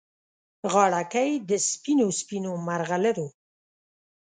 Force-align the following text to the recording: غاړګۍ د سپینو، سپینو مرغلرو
غاړګۍ 0.71 1.31
د 1.49 1.51
سپینو، 1.69 2.07
سپینو 2.19 2.51
مرغلرو 2.67 3.27